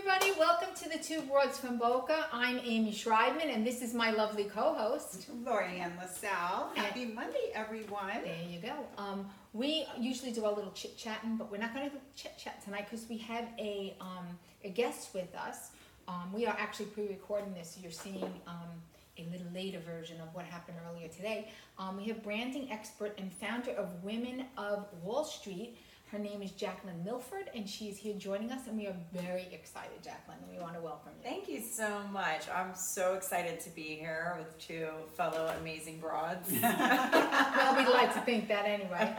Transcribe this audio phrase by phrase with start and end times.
[0.00, 0.32] everybody.
[0.38, 2.26] Welcome to the Two Broads from Boca.
[2.32, 5.26] I'm Amy Schreibman, and this is my lovely co-host.
[5.44, 6.70] Lorianne LaSalle.
[6.74, 8.22] Happy Monday, everyone.
[8.24, 8.72] There you go.
[8.96, 12.38] Um, we usually do a little chit chatting, but we're not going to do chit
[12.38, 15.72] chat tonight because we have a um, a guest with us.
[16.08, 18.70] Um, we are actually pre-recording this, so you're seeing um,
[19.18, 21.50] a little later version of what happened earlier today.
[21.78, 25.76] Um, we have branding expert and founder of Women of Wall Street.
[26.10, 29.46] Her name is Jaclyn Milford, and she is here joining us, and we are very
[29.52, 30.34] excited, Jaclyn.
[30.52, 31.22] We want to welcome you.
[31.30, 32.48] Thank you so much.
[32.52, 36.50] I'm so excited to be here with two fellow amazing broads.
[36.62, 39.14] well, we'd like to think that anyway.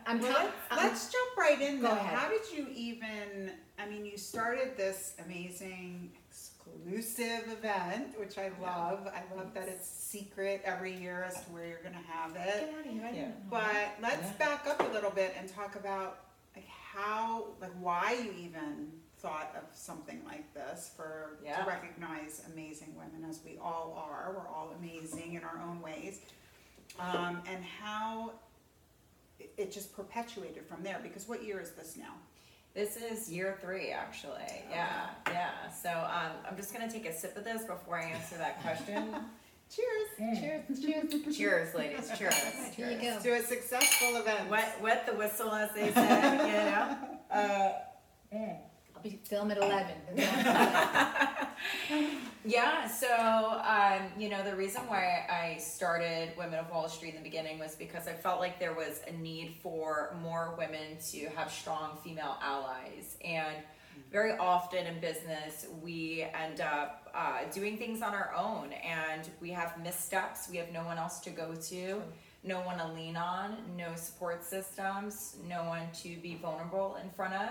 [0.06, 0.52] I'm Well, telling.
[0.70, 1.94] let's, um, let's jump right in Go though.
[1.94, 2.16] ahead.
[2.16, 6.12] How did you even, I mean, you started this amazing
[6.66, 9.08] exclusive event, which I love.
[9.08, 12.46] I love that it's secret every year as to where you're going to have Get
[12.48, 12.74] it.
[12.74, 13.02] out of here!
[13.04, 13.12] I Yeah.
[13.12, 13.34] didn't know.
[13.50, 18.32] But let's back up a little bit and talk about like how, like why you
[18.38, 21.62] even thought of something like this for Yeah.
[21.62, 24.32] to recognize amazing women as we all are.
[24.36, 26.20] We're all amazing in our own ways,
[26.98, 28.32] um, and how
[29.38, 31.00] it, it just perpetuated from there.
[31.02, 32.14] Because what year is this now?
[32.74, 34.64] This is year three, actually.
[34.70, 35.68] Yeah, yeah.
[35.70, 39.14] So um, I'm just gonna take a sip of this before I answer that question.
[39.74, 40.80] Cheers Cheers!
[40.80, 41.36] Cheers!
[41.36, 42.10] Cheers, ladies.
[42.18, 42.34] Cheers.
[42.76, 43.18] Here you go.
[43.20, 44.50] to a successful event.
[44.50, 46.36] Wet, wet the whistle, as they say.
[46.46, 46.96] You know.
[47.32, 47.72] Uh,
[48.34, 48.71] I'll
[49.02, 49.96] be film at eleven.
[52.44, 57.22] Yeah, so um, you know the reason why I started Women of Wall Street in
[57.22, 61.26] the beginning was because I felt like there was a need for more women to
[61.36, 63.58] have strong female allies, and
[64.10, 69.50] very often in business we end up uh, doing things on our own, and we
[69.50, 70.48] have missteps.
[70.50, 72.02] We have no one else to go to,
[72.42, 77.34] no one to lean on, no support systems, no one to be vulnerable in front
[77.34, 77.50] of,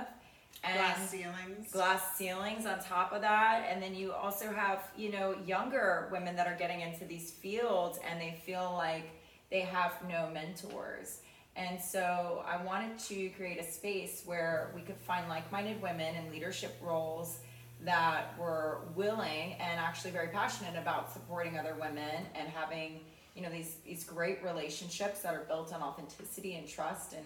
[0.64, 1.72] and Glass ceilings.
[1.72, 6.36] glass ceilings on top of that and then you also have you know younger women
[6.36, 9.09] that are getting into these fields and they feel like
[9.49, 11.22] they have no mentors
[11.55, 16.32] and so i wanted to create a space where we could find like-minded women in
[16.32, 17.39] leadership roles
[17.83, 22.99] that were willing and actually very passionate about supporting other women and having
[23.36, 27.26] you know these these great relationships that are built on authenticity and trust and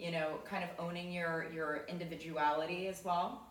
[0.00, 3.42] you know kind of owning your your individuality as well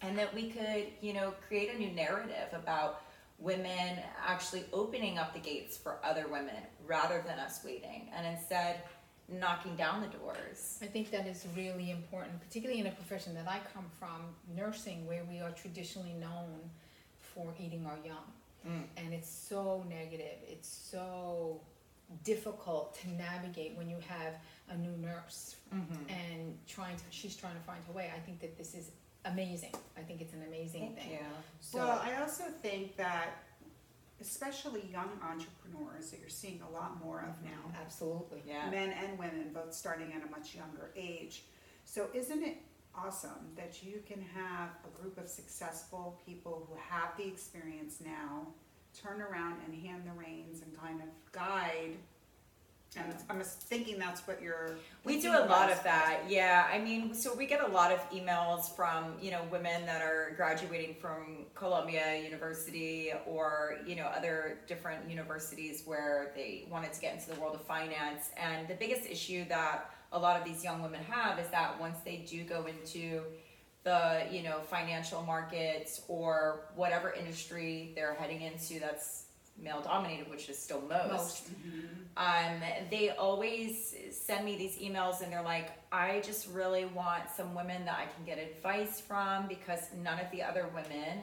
[0.00, 3.02] and that we could you know create a new narrative about
[3.38, 8.82] women actually opening up the gates for other women rather than us waiting and instead
[9.28, 13.48] knocking down the doors I think that is really important, particularly in a profession that
[13.48, 16.58] I come from, nursing, where we are traditionally known
[17.20, 18.26] for eating our young.
[18.66, 18.84] Mm.
[18.96, 20.38] And it's so negative.
[20.48, 21.60] It's so
[22.24, 24.34] difficult to navigate when you have
[24.70, 25.94] a new nurse mm-hmm.
[26.08, 28.10] and trying to she's trying to find her way.
[28.14, 28.90] I think that this is
[29.24, 29.74] amazing.
[29.96, 31.12] I think it's an amazing thank thing.
[31.12, 31.18] you
[31.60, 33.44] So Well, I also think that,
[34.20, 38.42] especially young entrepreneurs that you're seeing a lot more of now, absolutely.
[38.46, 41.44] yeah men and women both starting at a much younger age.
[41.84, 42.58] So, isn't it
[42.94, 48.46] awesome that you can have a group of successful people who have the experience now
[49.00, 51.96] turn around and hand the reins and kind of guide?
[52.94, 54.76] And I'm just thinking that's what you're.
[55.04, 56.68] We do a lot of that, yeah.
[56.70, 60.34] I mean, so we get a lot of emails from you know women that are
[60.36, 67.14] graduating from Columbia University or you know other different universities where they wanted to get
[67.14, 68.30] into the world of finance.
[68.36, 71.98] And the biggest issue that a lot of these young women have is that once
[72.04, 73.22] they do go into
[73.84, 79.24] the you know financial markets or whatever industry they're heading into that's
[79.60, 81.48] male dominated, which is still Most.
[82.16, 82.60] um,
[82.90, 87.84] they always send me these emails and they're like, I just really want some women
[87.84, 91.20] that I can get advice from because none of the other women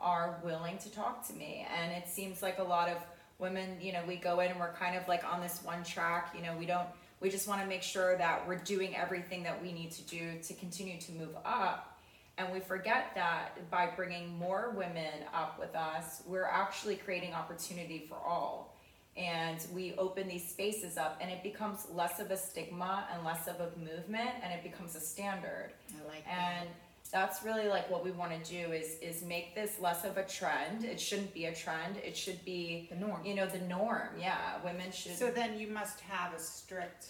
[0.00, 1.66] are willing to talk to me.
[1.76, 2.98] And it seems like a lot of
[3.38, 6.34] women, you know, we go in and we're kind of like on this one track,
[6.36, 6.88] you know, we don't,
[7.20, 10.38] we just want to make sure that we're doing everything that we need to do
[10.42, 11.97] to continue to move up.
[12.38, 18.06] And we forget that by bringing more women up with us, we're actually creating opportunity
[18.08, 18.76] for all.
[19.16, 23.48] And we open these spaces up and it becomes less of a stigma and less
[23.48, 25.72] of a movement and it becomes a standard.
[25.90, 26.58] I like that.
[26.60, 26.68] and
[27.10, 30.24] that's really like what we want to do is is make this less of a
[30.24, 30.84] trend.
[30.84, 31.96] It shouldn't be a trend.
[31.96, 33.24] It should be the norm.
[33.24, 34.10] you know the norm.
[34.20, 37.06] Yeah women should So then you must have a strict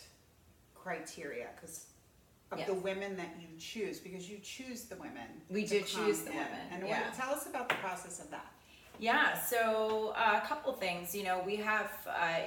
[0.74, 1.86] criteria because
[2.50, 2.68] of Yes.
[2.68, 5.26] the women that you choose because you choose the women.
[5.50, 6.36] We to do choose the in.
[6.38, 7.02] women, And yeah.
[7.08, 8.46] what, tell us about the process of that.
[8.98, 11.14] Yeah, so uh, a couple things.
[11.14, 12.40] You know, we have uh,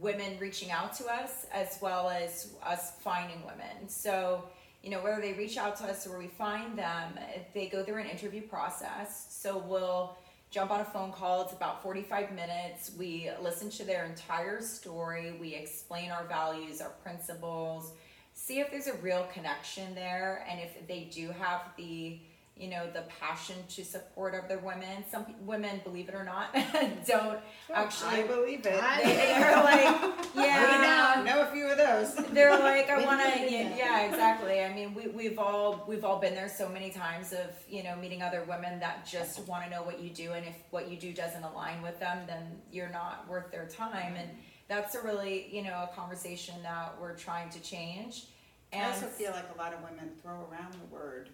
[0.00, 3.88] women reaching out to us as well as us finding women.
[3.88, 4.44] So
[4.82, 7.16] you know, whether they reach out to us or we find them,
[7.54, 9.28] they go through an interview process.
[9.30, 10.16] So we'll
[10.50, 11.42] jump on a phone call.
[11.42, 12.90] It's about 45 minutes.
[12.98, 15.36] We listen to their entire story.
[15.40, 17.92] We explain our values, our principles,
[18.34, 22.18] see if there's a real connection there, and if they do have the
[22.56, 25.04] you know the passion to support other women.
[25.10, 26.54] Some women, believe it or not,
[27.06, 27.38] don't
[27.72, 28.22] actually.
[28.22, 28.64] I believe it.
[28.64, 32.14] They, they're like, yeah, I know a few of those.
[32.32, 33.76] they're like i want to that.
[33.76, 37.50] yeah exactly i mean we, we've all we've all been there so many times of
[37.68, 40.56] you know meeting other women that just want to know what you do and if
[40.70, 44.28] what you do doesn't align with them then you're not worth their time and
[44.68, 48.26] that's a really you know a conversation that we're trying to change
[48.72, 51.28] and I also feel like a lot of women throw around the word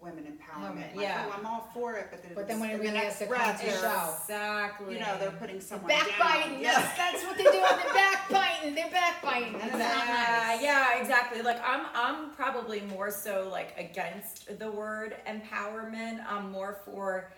[0.00, 0.94] women empowerment.
[0.94, 1.26] Like, yeah.
[1.28, 3.56] oh, I'm all for it, but then, But then when it really has to come
[3.56, 4.14] to show.
[4.20, 6.00] exactly You know, they're putting The someone down.
[6.18, 6.72] backbiting, Yeah.
[6.72, 7.64] yes, that's what they're doing.
[7.64, 8.74] They're backbiting.
[8.74, 9.54] They're backbiting.
[9.54, 10.62] Yeah, nice.
[10.62, 11.42] yeah, exactly.
[11.42, 16.22] Like I'm, I'm probably more so like against the word empowerment.
[16.28, 17.32] I'm more for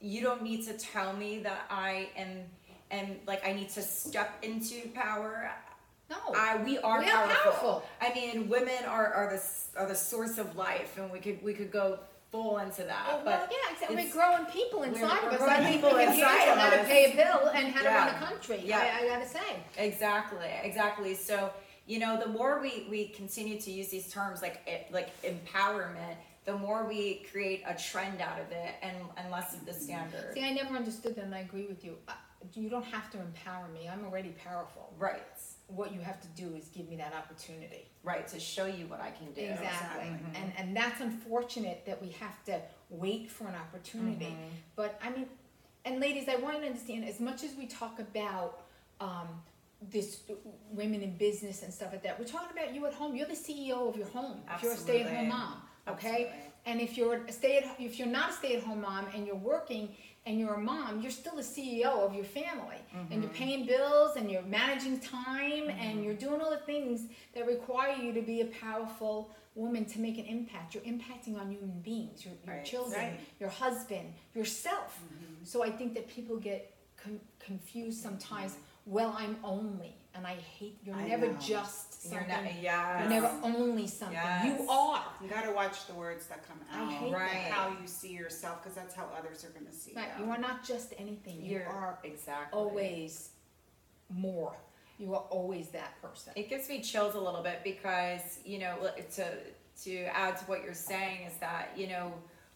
[0.00, 2.28] you don't need to tell me that I am,
[2.90, 5.50] and like I need to step into power.
[6.08, 6.16] No.
[6.36, 7.42] I we are We are powerful.
[7.42, 7.88] powerful.
[8.00, 11.52] I mean, women are are the are the source of life, and we could we
[11.52, 11.98] could go
[12.30, 13.06] full into that.
[13.08, 13.96] Oh, but well, yeah, exactly.
[13.96, 15.38] We're growing people inside we're of us.
[15.38, 18.26] growing I people inside of how to pay a bill and how to run a
[18.26, 18.62] country.
[18.64, 18.78] Yeah.
[18.78, 19.62] I, I gotta say.
[19.78, 21.14] Exactly, exactly.
[21.14, 21.50] So
[21.86, 26.16] you know, the more we we continue to use these terms like it, like empowerment,
[26.44, 29.80] the more we create a trend out of it, and and less of the mm-hmm.
[29.80, 30.34] standard.
[30.34, 31.96] See, I never understood that, and I agree with you.
[32.54, 33.88] You don't have to empower me.
[33.88, 34.92] I'm already powerful.
[34.98, 35.22] Right,
[35.68, 37.86] What you have to do is give me that opportunity.
[38.04, 38.26] right.
[38.28, 39.40] To show you what I can do.
[39.40, 40.04] Exactly.
[40.10, 40.36] Mhm.
[40.40, 44.26] And and that's unfortunate that we have to wait for an opportunity.
[44.26, 44.50] Mhm.
[44.76, 45.28] But I mean,
[45.84, 48.62] and ladies, I want you to understand as much as we talk about
[49.00, 49.42] um,
[49.82, 50.22] this
[50.72, 53.14] women in business and stuff like that, we're talking about you at home.
[53.14, 54.42] You're the CEO of your home.
[54.54, 56.26] If you're a stay-at-home mom, okay?
[56.28, 56.52] Absolutely.
[56.64, 59.94] And if you're a stay at if you're not a stay-at-home mom and you're working
[60.26, 62.76] and you're a mom, you're still the CEO of your family.
[63.10, 63.44] And you're mm-hmm.
[63.44, 66.02] paying bills and you're managing time and mm-hmm.
[66.02, 67.02] you're doing all the things
[67.34, 70.74] that require you to be a powerful woman to make an impact.
[70.74, 72.64] You're impacting on human beings, your, your Right.
[72.64, 73.20] children, Right.
[73.38, 74.98] your husband, yourself.
[74.98, 75.44] Mm-hmm.
[75.44, 78.56] So I think that people get con- confused sometimes.
[78.84, 80.78] Well, I'm only, and I hate.
[80.84, 81.38] You're I never know.
[81.40, 82.44] just You're something.
[82.44, 82.62] not.
[82.62, 83.00] Yeah.
[83.00, 84.14] You're never only something.
[84.16, 84.60] Yes.
[84.60, 85.04] You are.
[85.22, 86.92] You gotta watch the words that come I out.
[86.92, 87.30] hate Right.
[87.32, 87.52] that.
[87.52, 90.08] How you see yourself, because that's how others are gonna see Right.
[90.18, 90.24] you.
[90.24, 91.42] You are not just anything.
[91.42, 93.30] You You're are exactly always
[94.10, 94.56] more.
[94.98, 96.32] You are always that person.
[96.36, 99.26] It gives me chills a little bit because you know to
[99.84, 102.14] to add to what you're saying is that you know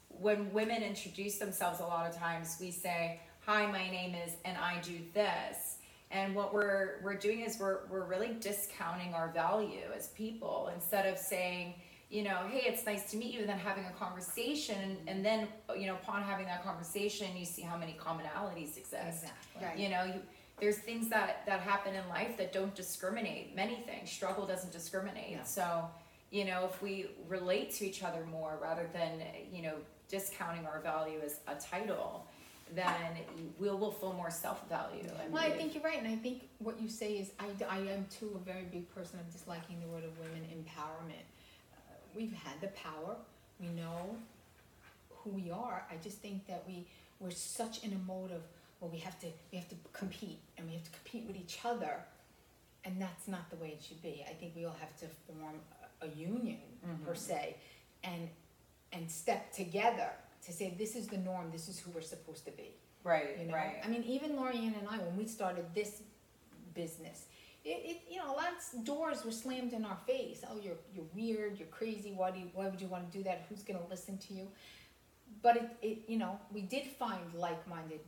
[0.08, 4.56] when women introduce themselves a lot of times we say hi my name is and
[4.56, 5.76] I do this
[6.10, 11.06] and what we're we're doing is we're we're really discounting our value as people instead
[11.06, 11.74] of saying
[12.10, 15.46] you know hey it's nice to meet you and then having a conversation and then
[15.78, 19.62] you know upon having that conversation you see how many commonalities exist Exactly.
[19.64, 19.78] Right.
[19.78, 20.20] you know you
[20.60, 25.36] there's things that that happen in life that don't discriminate many things struggle doesn't discriminate
[25.36, 25.42] No.
[25.44, 25.84] so
[26.30, 29.22] you know if we relate to each other more rather than
[29.52, 29.74] you know
[30.08, 32.26] discounting our value as a title
[32.74, 32.86] then
[33.58, 36.80] we'll will feel more self-value and Well, I think you're right, and I think what
[36.80, 40.04] you say is I, I am too a very big person of disliking the word
[40.04, 41.26] of women empowerment.
[41.74, 41.78] Uh,
[42.14, 43.16] we've had the power,
[43.60, 44.16] we know
[45.10, 45.84] who we are.
[45.90, 46.86] I just think that we
[47.18, 48.42] we're such in a mode of
[48.80, 51.58] well, we have to we have to compete, and we have to compete with each
[51.64, 51.96] other,
[52.84, 54.24] and that's not the way it should be.
[54.28, 55.56] I think we all have to form
[56.00, 56.58] a, a union
[57.04, 57.16] per Mhm.
[57.16, 57.56] se,
[58.04, 58.28] and
[58.92, 60.10] and step together
[60.46, 62.74] to say this is the norm, this is who we're supposed to be.
[63.04, 66.02] right You know, right I mean, even Lorianne and I, when we started this
[66.74, 67.26] business,
[67.64, 70.42] it, it you know, a lot of doors were slammed in our face.
[70.48, 72.12] Oh, you're you're weird, you're crazy.
[72.16, 73.46] Why do you, why would you want to do that?
[73.48, 74.48] Who's gonna listen to you?
[75.42, 78.00] But it, it you know, we did find like-minded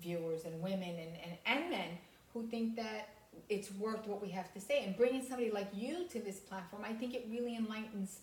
[0.00, 1.98] viewers and women and, and, and men
[2.32, 3.10] who think that
[3.48, 4.84] it's worth what we have to say.
[4.84, 8.20] And bringing somebody like you to this platform, I think it really enlightens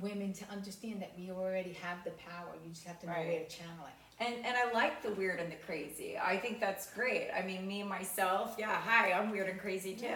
[0.00, 2.48] women to understand that we already have the power.
[2.64, 3.94] You just have to know where to channel it.
[4.24, 7.66] and and i like the weird and the crazy i think that's great i mean
[7.66, 10.06] me myself yeah hi i'm weird and crazy too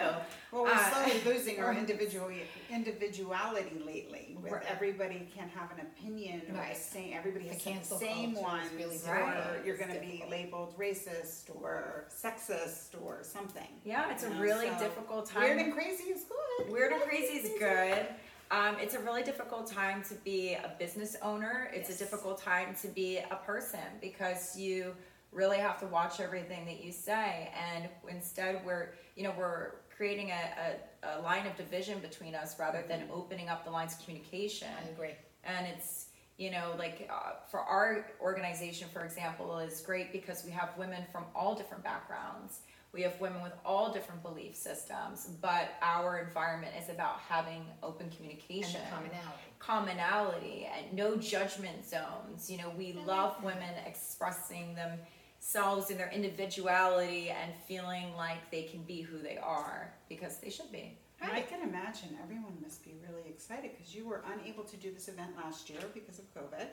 [0.53, 2.29] Well, we're Uh, slowly losing our individual
[2.69, 4.37] individuality lately.
[4.41, 4.63] With Right.
[4.75, 6.73] everybody can have an opinion or Right.
[6.75, 7.13] the same.
[7.13, 9.65] Everybody The has the cancel same culture ones, is really or difficult.
[9.65, 10.29] you're going to be difficult.
[10.31, 13.67] labeled racist or sexist or something.
[13.83, 16.71] yeah it's a You know, really so difficult time Weird and crazy is good.
[16.71, 18.07] Weird and crazy is good.
[18.51, 21.69] Um, it's a really difficult time to be a business owner.
[21.73, 22.01] It's Yes.
[22.01, 24.95] a difficult time to be a person because you
[25.31, 27.51] really have to watch everything that you say.
[27.55, 32.57] And instead, we're you know we're creating a, a, a line of division between us
[32.57, 35.13] rather than opening up the lines of communication I agree.
[35.43, 36.05] and it's
[36.37, 41.03] you know like uh, for our organization for example is great because we have women
[41.11, 42.59] from all different backgrounds
[42.93, 48.09] we have women with all different belief systems but our environment is about having open
[48.09, 49.43] communication the commonality.
[49.59, 53.45] commonality and no judgment zones you know we I love that.
[53.45, 59.93] women expressing themselves in their individuality and feeling like they can be who they are
[60.07, 64.07] because they should be And I can imagine everyone must be really excited because you
[64.07, 66.65] were unable to do this event last year because of COVID.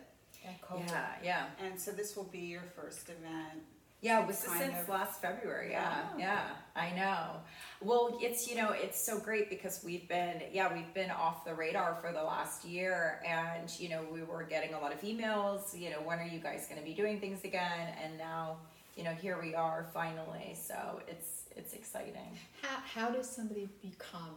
[0.46, 0.88] And COVID.
[0.88, 3.62] yeah yeah And so this will be your first event.
[4.06, 5.72] Yeah, is since of- last February.
[5.72, 6.10] Yeah, Wow.
[6.18, 6.44] yeah,
[6.76, 7.40] I know.
[7.80, 11.54] Well, it's you know it's so great because we've been yeah we've been off the
[11.54, 15.76] radar for the last year, and you know we were getting a lot of emails.
[15.78, 17.94] You know when are you guys going to be doing things again?
[18.02, 18.58] And now
[18.96, 20.56] you know here we are finally.
[20.60, 22.38] So it's it's exciting.
[22.62, 24.36] How, how does somebody become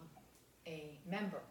[0.65, 1.41] a member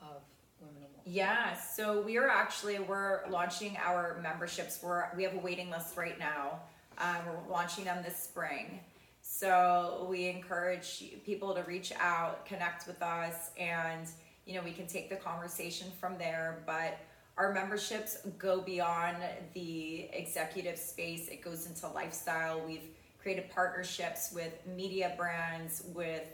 [0.00, 0.20] of
[0.60, 1.02] Women in Wall?
[1.06, 4.80] Yeah, so we are actually we're launching our memberships.
[4.82, 6.60] We're we have a waiting list right now.
[6.98, 8.80] Um, we're launching them this spring.
[9.20, 14.08] So we encourage people to reach out, connect with us, and
[14.46, 16.62] you know we can take the conversation from there.
[16.66, 16.98] But
[17.38, 19.16] our memberships go beyond
[19.54, 21.28] the executive space.
[21.28, 22.60] It goes into lifestyle.
[22.66, 22.88] We've
[23.20, 26.26] created partnerships with media brands, with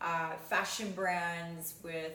[0.00, 2.12] uh, fashion brands, with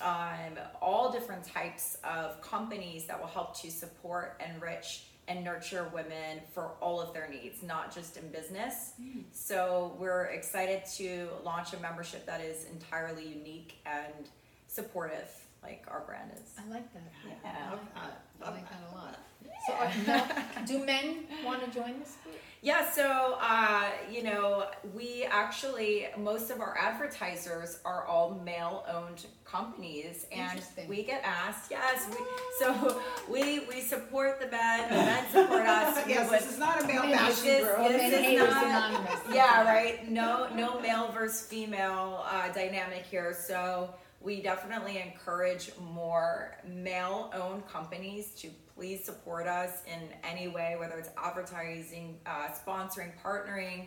[0.00, 6.40] um, all different types of companies that will help to support, enrich, and nurture women
[6.54, 8.92] for all of their needs, not just in business.
[9.00, 9.20] Hmm.
[9.32, 14.28] So we're excited to launch a membership that is entirely unique and
[14.68, 16.50] supportive, like our brand is.
[16.58, 17.02] I like that.
[17.26, 17.32] Yeah.
[17.54, 18.22] I like that.
[18.42, 18.80] I like that.
[18.80, 19.18] that a lot.
[19.66, 22.36] So, are, no, do men want to join this group?
[22.62, 30.26] Yeah, so uh, you know, we actually most of our advertisers are all male-owned companies,
[30.32, 30.88] and Interesting.
[30.88, 31.70] we get asked.
[31.70, 32.16] Yes, we,
[32.58, 34.88] so we we support the men.
[34.88, 35.98] The men support us.
[36.06, 37.78] We yes, would- this is not a male Women bashing is- group.
[37.88, 39.20] this Men is haters not- anonymous.
[39.32, 40.08] yeah, right.
[40.10, 43.34] No, no male versus female uh, dynamic here.
[43.46, 50.98] So we definitely encourage more male-owned companies to please support us in any way, whether
[50.98, 53.86] it's advertising, uh, sponsoring, partnering.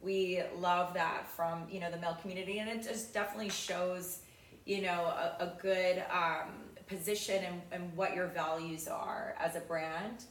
[0.00, 4.20] We love that from you know the male community, and it just definitely shows
[4.64, 6.52] you know a, a good um,
[6.86, 10.24] position and, and what your values are as a brand.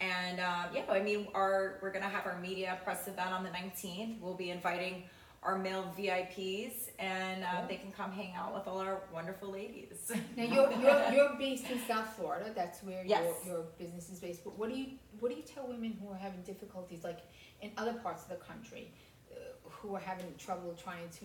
[0.00, 3.50] And um, yeah, I mean, our we're gonna have our media press event on the
[3.50, 4.20] 19th.
[4.20, 5.04] We'll be inviting
[5.42, 7.68] our male VIPs, and uh, Cool.
[7.68, 10.10] they can come hang out with all our wonderful ladies.
[10.36, 12.52] Now you're, you're, you're based in South Florida.
[12.54, 13.24] That's where Yes.
[13.44, 14.44] your, your business is based.
[14.44, 14.86] But what do you
[15.18, 17.18] what do you tell women who are having difficulties, like
[17.60, 18.92] in other parts of the country,
[19.32, 19.34] uh,
[19.68, 21.24] who are having trouble trying to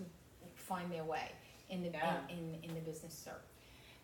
[0.56, 1.32] find their way
[1.70, 2.18] in the Yeah.
[2.30, 3.36] in, in, in the business, sir?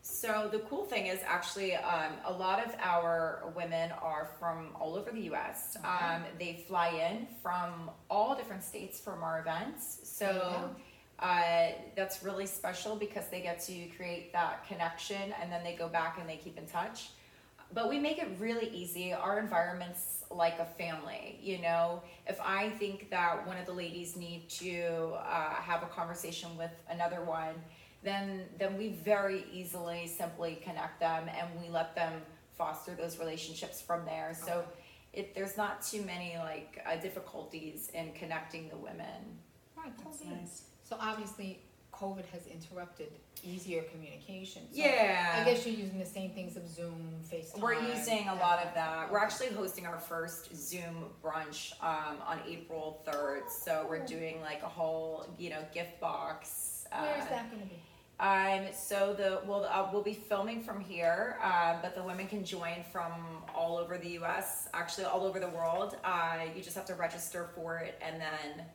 [0.06, 4.96] So the cool thing is actually um, a lot of our women are from all
[4.96, 5.78] over the U.S.
[5.78, 5.88] Okay.
[5.88, 10.02] Um, they fly in from all different states from our events.
[10.04, 10.76] So
[11.20, 15.88] uh, that's really special because they get to create that connection and then they go
[15.88, 17.12] back and they keep in touch.
[17.74, 19.14] But we make it really easy.
[19.14, 21.40] Our environment's like a family.
[21.42, 25.88] You know, if I think that one of the ladies need to uh, have a
[25.88, 27.56] conversation with another one,
[28.04, 32.22] then then we very easily simply connect them and we let them
[32.58, 34.34] foster those relationships from there.
[34.34, 34.70] So Okay.
[35.14, 39.40] it there's not too many like uh, difficulties in connecting the women.
[39.76, 40.64] Right, That's cool nice.
[40.84, 41.62] So obviously,
[41.94, 43.12] COVID has interrupted
[43.44, 44.64] easier communication.
[44.72, 45.42] So Yeah.
[45.42, 47.60] I guess you're using the same things of Zoom, FaceTime.
[47.60, 49.12] We're using a lot of that.
[49.12, 53.50] We're actually hosting our first Zoom brunch um, on April 3rd.
[53.50, 56.86] So we're doing like a whole, you know, gift box.
[56.92, 57.82] Where is uh, that going to be?
[58.24, 62.46] Um, so the we'll uh, we'll be filming from here, um, but the women can
[62.46, 63.12] join from
[63.54, 64.70] all over the U.S.
[64.74, 65.98] Actually, all over the world.
[66.06, 68.66] Uh, you just have to register for it, and then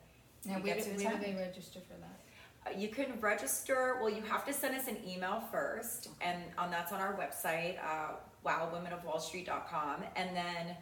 [0.45, 2.71] Now, get do, to where do they register for that?
[2.75, 3.97] Uh, You can register.
[4.03, 7.79] Well, you have to send us an email first, and on that's on our website,
[7.83, 10.77] uh, wowwomenofwallstreet.com, and then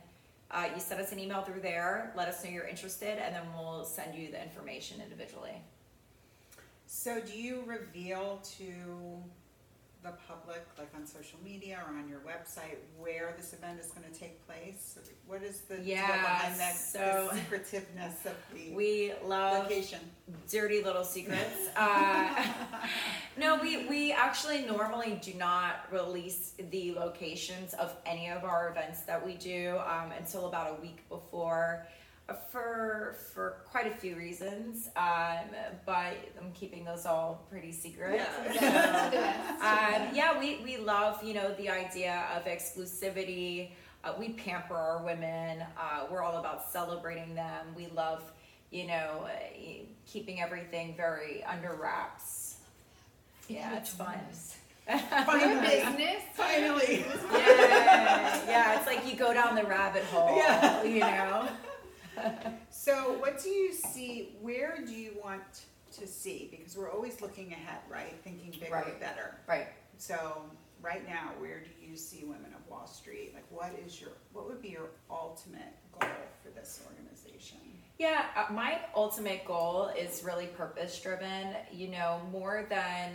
[0.51, 2.13] uh, you send us an email through there.
[2.17, 5.63] Let us know you're interested, and then we'll send you the information individually.
[6.87, 9.23] So do you reveal to
[10.03, 14.07] the public, like on social media or on your website, where this event is gonna
[14.17, 14.97] take place?
[15.27, 19.99] What is the deal Yeah, behind that, so- the secretiveness of the We love location?
[20.51, 21.41] dirty little secrets.
[21.77, 22.45] Uh,
[23.37, 29.01] no, we, we actually normally do not release the locations of any of our events
[29.03, 31.87] that we do um, until about a week before.
[32.51, 35.45] For for quite a few reasons, um,
[35.85, 38.17] but I'm keeping those all pretty secret.
[38.17, 38.25] Yeah.
[38.25, 39.63] To the best, to the best.
[39.63, 43.71] Um, yeah, we, we love, you know, the idea of exclusivity.
[44.03, 45.63] Uh, we pamper our women.
[45.79, 47.67] Uh, we're all about celebrating them.
[47.77, 48.25] We love,
[48.73, 49.29] you know, uh,
[50.07, 52.57] keeping everything very under wraps.
[53.49, 54.19] Yeah, it's fun.
[54.89, 55.61] Finally.
[55.69, 56.23] business.
[56.35, 57.05] Finally.
[57.33, 60.83] yeah, yeah, it's like you go down the rabbit hole, Yeah.
[60.83, 61.49] you know?
[62.71, 64.37] So, what do you see?
[64.41, 65.43] Where do you want
[65.99, 66.49] to see?
[66.51, 68.15] Because we're always looking ahead, right?
[68.25, 69.01] Thinking bigger, Right.
[69.01, 69.37] better.
[69.47, 69.69] Right.
[69.99, 70.43] So,
[70.83, 73.33] right now, where do you see Women of Wall Street?
[73.35, 76.11] Like, what is your, what would be your ultimate goal
[76.43, 77.59] for this organization?
[77.99, 81.55] Yeah, uh, my ultimate goal is really purpose driven.
[81.73, 83.13] You know, more than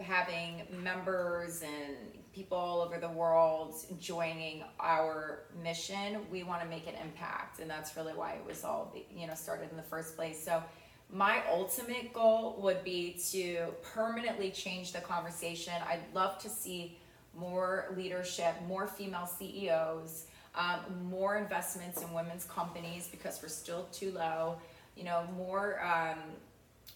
[0.00, 1.96] having members and
[2.36, 7.68] people all over the world joining our mission, we want to make an impact, and
[7.68, 10.42] that's really why it was all you know started in the first place.
[10.42, 10.62] So.
[11.08, 15.72] My ultimate goal would be to permanently change the conversation.
[15.88, 16.98] I'd love to see
[17.32, 20.26] more leadership, more female CEOs,
[20.56, 24.56] um, more investments in women's companies because we're still too low.
[24.96, 26.18] You know, more um,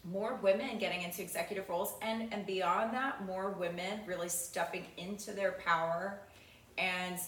[0.05, 5.33] more women getting into executive roles, and and beyond that, more women really stepping into
[5.33, 6.21] their power.
[6.79, 7.19] And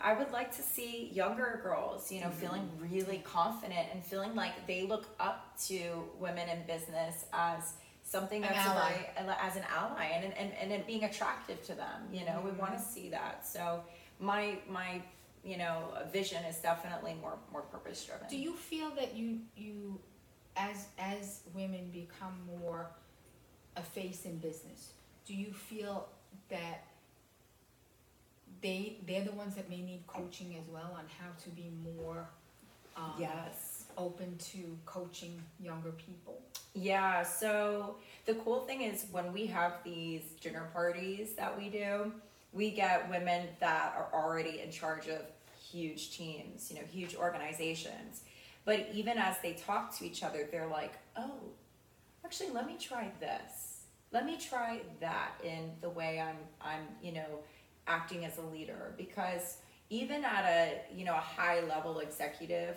[0.00, 2.38] I would like to see younger girls, you know, mm-hmm.
[2.38, 7.74] feeling really confident and feeling like they look up to women in business as
[8.04, 8.92] something that's a ally.
[9.16, 12.02] very as an ally and and, and it being attractive to them.
[12.12, 12.92] You know, we want to mm-hmm.
[12.92, 13.46] see that.
[13.46, 13.82] So
[14.20, 15.02] my my
[15.44, 18.28] you know vision is definitely more more purpose driven.
[18.28, 20.00] Do you feel that you you
[20.58, 22.90] as as women become more
[23.76, 24.92] a face in business?
[25.26, 26.08] Do you feel
[26.50, 26.84] that
[28.60, 32.26] they they're the ones that may need coaching as well on how to be more
[32.96, 33.84] um, Yes.
[33.96, 36.40] open to coaching younger people?
[36.74, 37.96] Yeah, so
[38.26, 42.12] the cool thing is when we have these dinner parties that we do,
[42.52, 45.22] we get women that are already in charge of
[45.70, 48.22] huge teams, you know, huge organizations.
[48.68, 51.40] But even as they talk to each other, they're like, oh,
[52.22, 53.84] actually, let me try this.
[54.12, 57.38] Let me try that in the way I'm, I'm, you know,
[57.86, 58.92] acting as a leader.
[58.98, 59.56] Because
[59.88, 62.76] even at a, you know, a high level executive,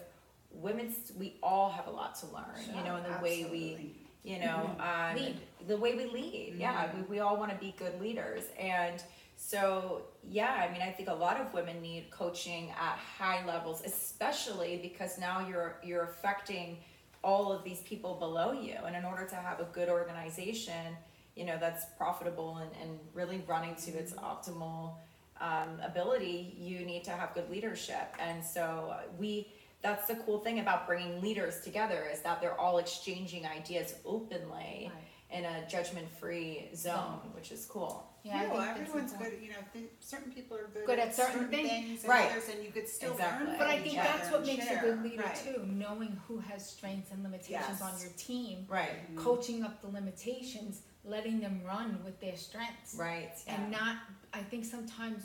[0.54, 4.39] women, we all have a lot to learn, you know, in the way we, you
[4.39, 5.36] know um, Lead.
[5.68, 9.02] the way we lead yeah we, we all want to be good leaders and
[9.43, 13.82] so yeah i mean i think a lot of women need coaching at high levels
[13.86, 16.77] especially because now you're you're affecting
[17.23, 18.75] all of these people below you.
[18.86, 20.95] And in order to have a good organization
[21.36, 24.95] you know that's profitable and, and really running to its optimal
[25.39, 28.13] um, ability you need to have good leadership.
[28.19, 29.47] And so we
[29.82, 34.91] that's the cool thing about bringing leaders together is that they're all exchanging ideas openly
[35.32, 38.08] in a judgment-free zone, which is cool.
[38.24, 39.39] Yeah, I no, think that's everyone's important.
[39.39, 39.46] good.
[39.48, 42.02] You know, th- certain people are good, Good at certain things.
[42.04, 42.30] and Right.
[42.32, 43.48] others, and you could still Exactly.
[43.48, 43.58] learn.
[43.58, 44.82] But I from think each that's other what and makes a share.
[44.82, 45.36] good leader Right.
[45.36, 49.17] too, knowing who has strengths and limitations on your team, Right, mm-hmm.
[49.24, 52.94] coaching up the limitations, letting them run with their strengths.
[52.96, 53.98] right, And not,
[54.34, 55.24] I think sometimes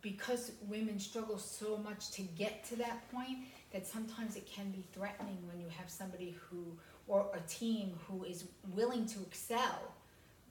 [0.00, 3.38] because women struggle so much to get to that point,
[3.72, 8.24] that sometimes it can be threatening when you have somebody who, or a team who
[8.24, 8.44] is
[8.74, 9.94] willing to excel,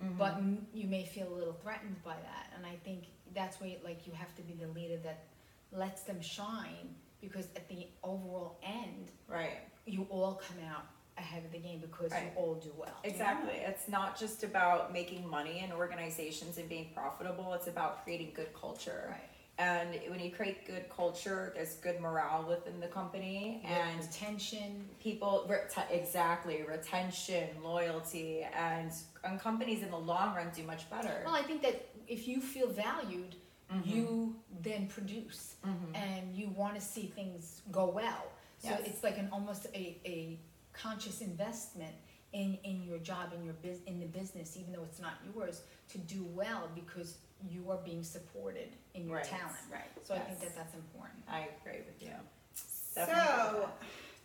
[0.03, 0.17] Mm-hmm.
[0.19, 2.53] but m- you may feel a little threatened by that.
[2.55, 5.23] And I think that's where, like, you have to be the leader that
[5.71, 9.57] lets them shine, because at the overall end, right.
[9.87, 10.85] you all come out
[11.17, 12.25] ahead of the game because Right.
[12.25, 12.93] you all do well.
[13.03, 13.55] Exactly.
[13.55, 17.53] It's not just about making money in organizations and being profitable.
[17.53, 19.07] It's about creating good culture.
[19.09, 19.29] Right.
[19.59, 25.47] And when you create good culture, there's good morale within the company, and Retention, people
[25.49, 28.91] rete- exactly retention, loyalty, and
[29.23, 31.23] and companies in the long run do much better.
[31.25, 33.35] Well, I think that if you feel valued,
[33.73, 33.89] Mm-hmm.
[33.89, 35.55] you then produce,
[35.93, 38.23] and you want to see things go well.
[38.59, 38.81] So Yes.
[38.85, 40.39] it's like an almost a, a
[40.71, 41.93] conscious investment
[42.31, 45.63] in, in your job, in your bus in the business, even though it's not yours,
[45.89, 47.17] to do well because
[47.49, 49.25] you are being supported in your Right.
[49.25, 49.55] talent.
[49.71, 49.89] Right.
[50.03, 50.49] So I think Yes.
[50.53, 51.23] that that's important.
[51.27, 52.13] I agree with you.
[52.95, 53.69] Definitely So,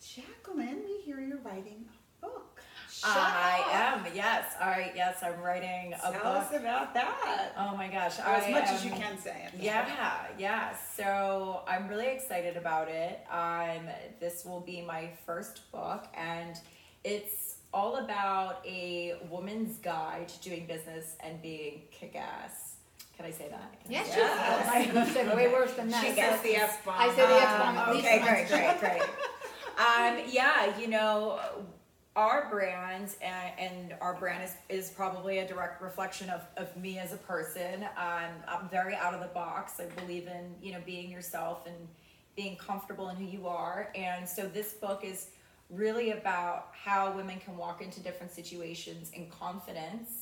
[0.01, 1.89] Jaclyn, we hear you're writing
[2.23, 2.61] a book.
[2.91, 3.61] Shut I
[3.95, 4.07] up.
[4.07, 4.15] am.
[4.15, 4.55] Yes.
[4.61, 4.93] All right.
[4.95, 6.25] Yes, I'm writing a Tell book.
[6.25, 7.53] us about that.
[7.57, 8.19] Oh my gosh.
[8.19, 9.43] Or I as much as am- you can say.
[9.45, 10.77] at this Yeah, yeah.
[10.97, 13.25] So I'm really excited about it.
[13.31, 13.89] Um,
[14.21, 16.59] this will be my first book, and
[17.05, 22.72] it's all about a woman's guide to doing business and being kick-ass.
[23.17, 23.73] Can I say that?
[23.85, 24.21] Can I Yes, say
[24.87, 24.93] you that?
[25.07, 25.15] can.
[25.15, 26.05] Said way worse than that.
[26.05, 26.95] She gets the F bomb.
[26.99, 28.51] I said the F bomb at least okay, once.
[28.51, 29.03] great, great, great.
[29.79, 31.39] um, yeah, you know,
[32.17, 36.99] our brand and, and our brand is, is probably a direct reflection of, of me
[36.99, 37.85] as a person.
[37.97, 39.81] Um, I'm very out of the box.
[39.81, 41.77] I believe in, you know, being yourself and
[42.37, 43.91] being comfortable in who you are.
[43.95, 45.29] And so this book is
[45.71, 50.22] really about how women can walk into different situations in confidence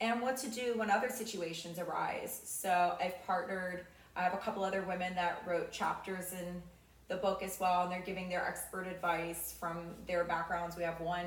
[0.00, 2.40] and what to do when other situations arise.
[2.44, 3.84] So I've partnered,
[4.16, 6.62] I have a couple other women that wrote chapters in
[7.08, 10.76] the book as well, and they're giving their expert advice from their backgrounds.
[10.76, 11.26] We have one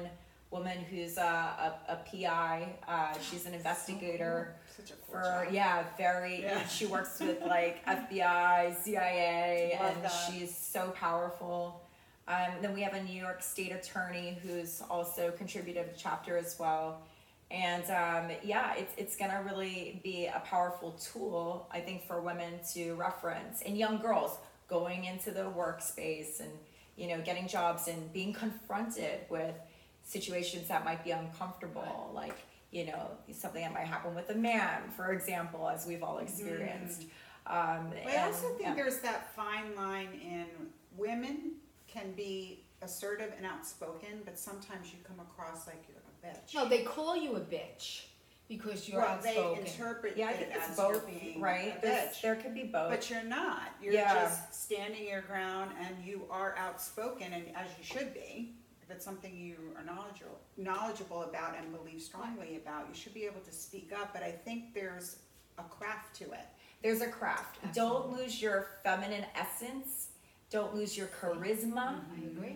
[0.51, 5.53] woman who's a, a, a PI, uh, she's an investigator Such a cool for, job.
[5.53, 6.67] yeah, very, Yeah.
[6.67, 10.09] she works with like FBI, CIA, and that.
[10.09, 11.81] she's so powerful.
[12.27, 16.59] Um, then we have a New York State attorney who's also contributed a chapter as
[16.59, 17.01] well.
[17.51, 22.53] And um, yeah, it's, it's gonna really be a powerful tool, I think, for women
[22.73, 24.37] to reference and young girls
[24.67, 26.51] going into the workspace and
[26.95, 29.55] you know getting jobs and being confronted with
[30.03, 32.37] situations that might be uncomfortable, like
[32.71, 37.03] you know something that might happen with a man, for example, as we've all experienced.
[37.47, 38.75] Um, I and- also think yeah.
[38.75, 40.45] there's that fine line in
[40.95, 41.53] women
[41.87, 46.53] can be assertive and outspoken, but sometimes you come across like you're bitch.
[46.55, 48.03] No, they call you a bitch
[48.47, 51.77] because you're well, they interpret yeah, I think it's both, being right?
[51.81, 52.21] a bitch.
[52.21, 52.89] There could be both.
[52.89, 53.69] But you're not.
[53.81, 54.13] You're Yeah.
[54.13, 58.55] just standing your ground and you are outspoken and as you should be.
[58.83, 63.23] If it's something you are knowledgeable knowledgeable about and believe strongly about, you should be
[63.25, 64.13] able to speak up.
[64.13, 65.19] But I think there's
[65.57, 66.45] a craft to it.
[66.83, 67.59] There's a craft.
[67.73, 70.07] Don't lose your feminine essence.
[70.49, 71.95] Don't lose your charisma.
[71.95, 72.15] Mm-hmm.
[72.15, 72.55] I agree.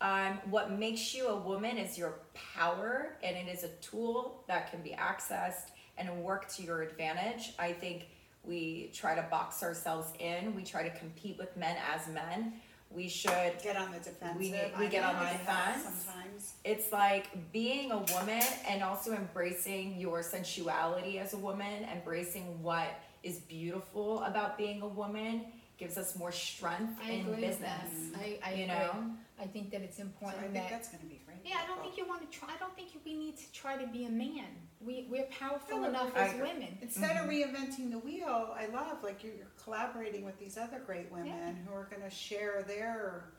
[0.00, 2.20] Um, what makes you a woman is your
[2.54, 7.52] power, and it is a tool that can be accessed and work to your advantage.
[7.58, 8.06] I think
[8.44, 10.54] we try to box ourselves in.
[10.54, 12.52] We try to compete with men as men.
[12.90, 13.54] We should.
[13.62, 14.38] Get on the defensive.
[14.38, 15.82] We- we get on the defense.
[15.82, 16.54] Sometimes.
[16.64, 22.88] It's like being a woman and also embracing your sensuality as a woman, embracing what
[23.24, 25.46] is beautiful about being a woman
[25.78, 28.10] gives us more strength I in agree with business.
[28.12, 28.20] that.
[28.20, 28.66] I, I you agree.
[28.66, 29.10] know?
[29.40, 30.70] I think that it's So I important think that.
[30.70, 31.38] that's going to be great.
[31.44, 32.48] Yeah, I don't think you want to try.
[32.52, 34.44] I don't think we need to try to be a man.
[34.80, 36.48] We we're powerful No, enough I as agree.
[36.48, 36.78] women.
[36.82, 37.24] Instead Mm-hmm.
[37.24, 41.56] of reinventing the wheel, I love like you're, you're collaborating with these other great women
[41.66, 43.30] who are going to share their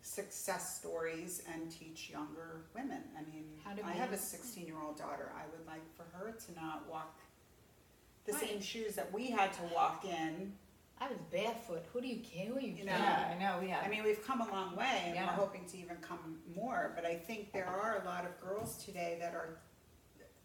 [0.00, 3.00] success stories and teach younger women.
[3.16, 5.30] I mean, How to I be- have a 16 year old daughter.
[5.36, 7.18] I would like for her to not walk
[8.24, 8.48] the Right.
[8.48, 10.54] same shoes that we had to walk in.
[11.04, 11.84] I was barefoot.
[11.92, 12.46] Who do you care?
[12.46, 12.86] Who are you You kidding?
[12.86, 13.58] know, Yeah, I know.
[13.60, 13.90] We I have.
[13.90, 15.26] mean, we've come a long way and Yeah.
[15.26, 18.82] we're hoping to even come more, but I think there are a lot of girls
[18.84, 19.58] today that are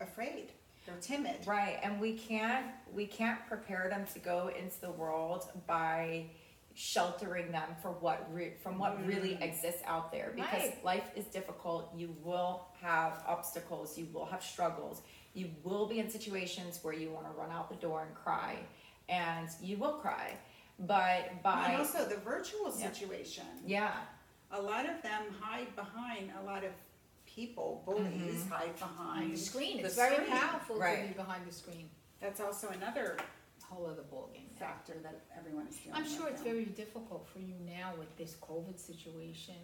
[0.02, 0.52] afraid.
[0.86, 1.46] They're timid.
[1.48, 6.26] Right, and we can't we can't prepare them to go into the world by
[6.74, 9.42] sheltering them for what re- from what really Mm.
[9.42, 10.84] exists out there because Right.
[10.84, 11.94] life is difficult.
[11.96, 15.02] You will have obstacles, you will have struggles.
[15.34, 18.58] You will be in situations where you want to run out the door and cry,
[19.10, 20.38] and you will cry.
[20.80, 22.92] But by And also the virtual Yeah.
[22.92, 23.46] situation.
[23.66, 24.06] yeah,
[24.52, 26.72] A lot of them hide behind a lot of
[27.28, 29.78] people, bullies hide Behind behind the screen.
[29.78, 30.32] the It's very screen.
[30.32, 31.08] powerful to Right.
[31.08, 31.90] be behind the screen.
[32.20, 33.18] That's also another
[33.64, 34.50] Whole other ballgame.
[34.58, 36.12] factor that everyone is dealing I'm with.
[36.18, 36.52] sure it's now.
[36.52, 39.56] very difficult for you now with this COVID situation,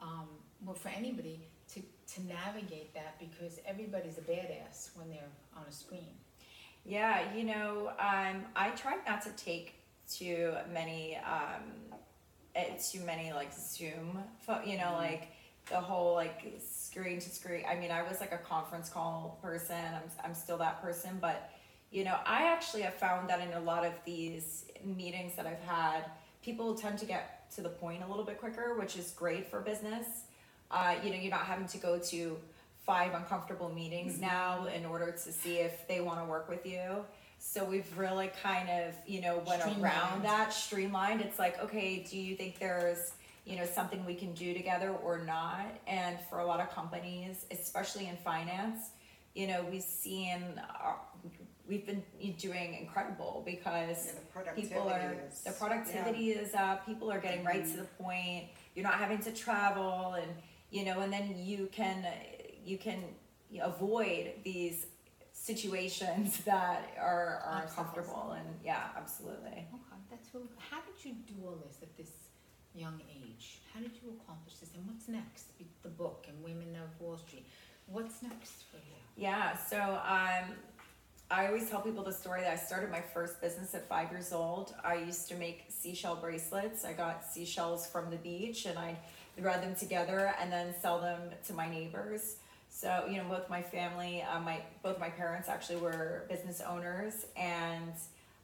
[0.00, 0.28] um,
[0.64, 1.82] well, for anybody to,
[2.14, 6.16] to navigate that because everybody's a badass when they're on a screen.
[6.84, 9.74] Yeah, you know, um, I try not to take
[10.10, 11.98] too many, um,
[12.54, 15.28] eh, too many like Zoom, pho- you know, like
[15.68, 17.64] the whole like screen to screen.
[17.68, 19.76] I mean, I was like a conference call person.
[19.76, 21.50] I'm, I'm still that person, but
[21.90, 25.62] you know, I actually have found that in a lot of these meetings that I've
[25.62, 26.04] had,
[26.42, 29.60] people tend to get to the point a little bit quicker, which is great for
[29.60, 30.06] business.
[30.70, 32.38] Uh, you know, you're not having to go to
[32.86, 37.04] five uncomfortable meetings now in order to see if they want to work with you.
[37.42, 41.22] So we've really kind of, you know, went around that, streamlined.
[41.22, 43.12] It's like, okay, do you think there's,
[43.46, 45.66] you know, something we can do together or not?
[45.86, 48.90] And for a lot of companies, especially in finance,
[49.34, 50.92] you know, we've seen, uh,
[51.66, 52.02] we've been
[52.38, 55.40] doing incredible because Yeah, people are is.
[55.40, 59.30] the productivity is up people are getting right to the point you're not having to
[59.30, 60.32] travel and
[60.72, 62.04] you know and then you can
[62.64, 63.04] you can
[63.62, 64.86] avoid these
[65.40, 71.46] situations that are, are uncomfortable and yeah absolutely Okay, that's really, how did you do
[71.46, 72.10] all this at this
[72.74, 73.58] young age?
[73.74, 74.70] How did you accomplish this?
[74.76, 75.46] And what's next?
[75.82, 77.46] The book and Women of Wall Street.
[77.86, 78.96] What's next for you?
[79.16, 80.56] yeah so um
[81.32, 84.32] I always tell people the story that I started my first business at five years
[84.32, 84.74] old.
[84.82, 86.84] I used to make seashell bracelets.
[86.84, 88.96] I got seashells from the beach and I'd
[89.38, 92.36] thread them together and then sell them to my neighbors.
[92.70, 97.26] So, you know, both my family, uh, my both my parents actually were business owners,
[97.36, 97.92] and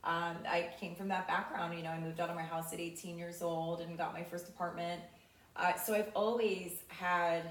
[0.03, 1.77] um, I came from that background.
[1.77, 4.25] You know, I moved out of my house at 18 years old and got my
[4.25, 5.01] first apartment.
[5.55, 7.51] Uh, so I've always had,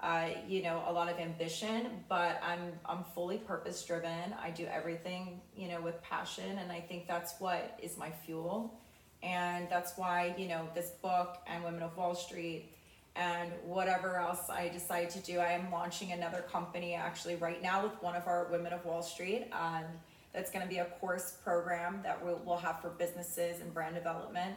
[0.00, 4.34] uh, you know, a lot of ambition, but I'm I'm fully purpose driven.
[4.42, 8.80] I do everything, you know, with passion, and I think that's what is my fuel,
[9.22, 12.73] and that's why you know this book and Women of Wall Street
[13.16, 15.38] and whatever else I decide to do.
[15.38, 19.02] I am launching another company actually right now with one of our Women of Wall
[19.02, 19.46] Street.
[19.52, 19.84] Um,
[20.32, 23.94] that's going to be a course program that we'll, we'll have for businesses and brand
[23.94, 24.56] development.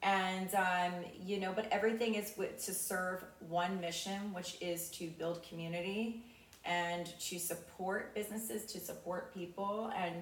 [0.00, 0.92] And, um,
[1.26, 6.22] you know, but everything is to serve one mission, which is to build community
[6.64, 10.14] and to support businesses, to support people, and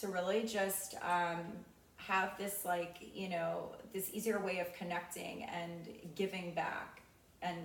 [0.00, 1.38] to really just um,
[1.98, 7.01] have this, like, you know, this easier way of connecting and giving back
[7.42, 7.56] and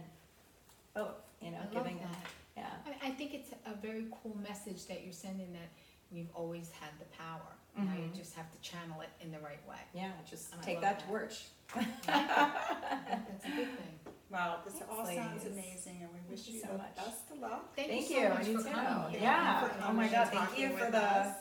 [0.96, 1.12] oh,
[1.42, 2.18] you know, I love giving, that.
[2.58, 2.70] yeah.
[3.04, 5.70] I, I think it's a very cool message that you're sending that
[6.12, 7.42] we've always had the power.
[7.78, 8.16] Now you Mhm.
[8.16, 9.78] just have to channel it in the right way.
[9.94, 11.08] Yeah, just And I take love that that.
[11.08, 11.46] torch.
[11.76, 14.00] I think that's a good thing.
[14.32, 15.46] Wow, this Thanks, all sounds ladies.
[15.46, 16.96] amazing and we wish you you so the much.
[16.96, 17.76] best of luck.
[17.76, 18.63] Thank, Thank you you, so much I for too.
[18.63, 19.22] coming here.
[19.22, 19.60] Yeah.
[19.60, 21.36] Thank you for Oh my coming God, thank you talking for with the- us.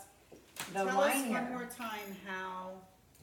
[0.69, 1.33] The Tell wine us here.
[1.33, 2.71] one more time how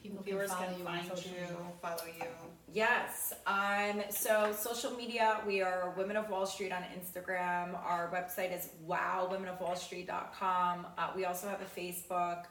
[0.04, 1.56] People can viewers follow can you on find social you, media.
[1.80, 2.26] follow you.
[2.74, 3.32] Yes.
[3.46, 7.74] Um, so social media, we are Women of Wall Street on Instagram.
[7.82, 10.86] Our website is wowwomenofwallstreet.com.
[10.98, 12.44] Uh, we also have a Facebook.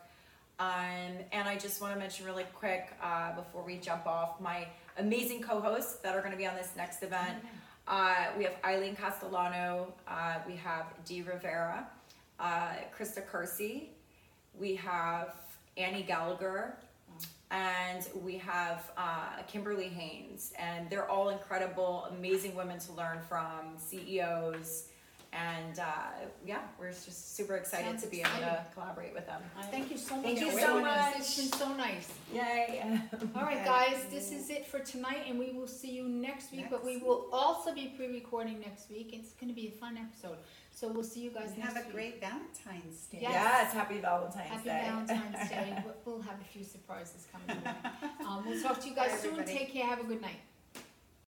[0.57, 4.67] Um, and I just want to mention really quick uh, before we jump off my
[4.97, 7.37] amazing co-hosts that are going to be on this next event.
[7.87, 11.87] Uh, we have Eileen Castellano, uh, we have Dee Rivera,
[12.39, 13.91] uh, Krista Kersey,
[14.59, 15.35] we have
[15.77, 16.77] Annie Gallagher,
[17.53, 20.53] and we have uh, Kimberly Haynes.
[20.57, 24.85] And they're all incredible, amazing women to learn from, CEOs.
[25.31, 25.83] And uh,
[26.45, 29.41] yeah, we're just super excited Sounds to be able to collaborate with them.
[29.71, 30.25] Thank you so much.
[30.25, 31.15] Thank you so much.
[31.17, 32.11] It's been so nice.
[32.33, 33.01] Yay!
[33.35, 36.67] All right, guys, this is it for tonight, and we will see you next week.
[36.69, 39.09] But we will also be pre-recording next week.
[39.11, 40.37] It's going to be a fun episode.
[40.75, 41.93] So we'll see you guys And next have a week.
[41.93, 43.19] great Valentine's Day.
[43.21, 43.31] Yes.
[43.33, 44.69] Yes, happy Valentine's Day.
[44.69, 44.81] Happy Day.
[45.07, 45.83] Valentine's Day.
[45.85, 47.63] We'll- We'll have a few surprises coming.
[47.63, 48.27] your way.
[48.27, 49.31] Um, we'll talk to you guys Bye, soon.
[49.31, 49.57] everybody.
[49.57, 49.85] Take care.
[49.85, 50.39] Have a good night.